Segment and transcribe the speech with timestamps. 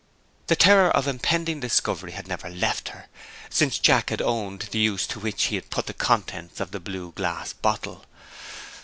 [0.47, 3.05] The terror of impending discovery had never left her,
[3.51, 6.79] since Jack had owned the use to which he had put the contents of the
[6.79, 8.05] blue glass bottle.